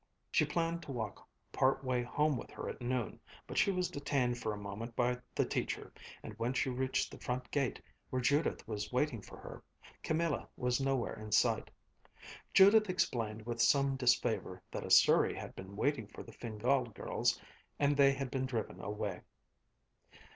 She 0.31 0.45
planned 0.45 0.81
to 0.81 0.91
walk 0.91 1.27
part 1.51 1.83
way 1.83 2.01
home 2.01 2.35
with 2.35 2.49
her 2.49 2.67
at 2.67 2.81
noon, 2.81 3.19
but 3.45 3.55
she 3.59 3.69
was 3.69 3.87
detained 3.91 4.39
for 4.39 4.51
a 4.51 4.57
moment 4.57 4.95
by 4.95 5.19
the 5.35 5.45
teacher, 5.45 5.93
and 6.23 6.33
when 6.39 6.53
she 6.53 6.71
reached 6.71 7.11
the 7.11 7.19
front 7.19 7.51
gate, 7.51 7.79
where 8.09 8.19
Judith 8.19 8.67
was 8.67 8.91
waiting 8.91 9.21
for 9.21 9.37
her, 9.37 9.61
Camilla 10.01 10.49
was 10.57 10.81
nowhere 10.81 11.13
in 11.13 11.31
sight. 11.31 11.69
Judith 12.51 12.89
explained 12.89 13.45
with 13.45 13.61
some 13.61 13.95
disfavor 13.95 14.63
that 14.71 14.83
a 14.83 14.89
surrey 14.89 15.35
had 15.35 15.55
been 15.55 15.75
waiting 15.75 16.07
for 16.07 16.23
the 16.23 16.31
Fingál 16.33 16.91
girls 16.95 17.39
and 17.77 17.95
they 17.95 18.11
had 18.11 18.31
been 18.31 18.47
driven 18.47 18.81
away. 18.83 19.21